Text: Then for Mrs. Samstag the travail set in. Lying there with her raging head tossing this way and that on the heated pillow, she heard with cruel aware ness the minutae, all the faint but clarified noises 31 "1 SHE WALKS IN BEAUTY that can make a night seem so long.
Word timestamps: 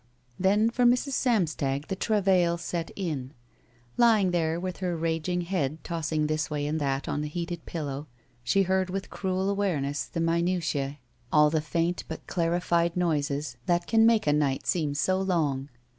Then 0.39 0.71
for 0.71 0.83
Mrs. 0.83 1.11
Samstag 1.11 1.85
the 1.87 1.95
travail 1.95 2.57
set 2.57 2.89
in. 2.95 3.33
Lying 3.97 4.31
there 4.31 4.59
with 4.59 4.77
her 4.77 4.97
raging 4.97 5.41
head 5.41 5.77
tossing 5.83 6.25
this 6.25 6.49
way 6.49 6.65
and 6.65 6.81
that 6.81 7.07
on 7.07 7.21
the 7.21 7.27
heated 7.27 7.67
pillow, 7.67 8.07
she 8.43 8.63
heard 8.63 8.89
with 8.89 9.11
cruel 9.11 9.47
aware 9.47 9.79
ness 9.79 10.05
the 10.05 10.19
minutae, 10.19 10.97
all 11.31 11.51
the 11.51 11.61
faint 11.61 12.03
but 12.07 12.25
clarified 12.25 12.97
noises 12.97 13.57
31 13.67 13.67
"1 13.67 13.67
SHE 13.67 13.67
WALKS 13.67 13.67
IN 13.67 13.67
BEAUTY 13.67 13.67
that 13.67 13.87
can 13.91 14.05
make 14.07 14.25
a 14.25 14.33
night 14.43 14.65
seem 14.65 14.93
so 14.95 15.21
long. 15.21 15.69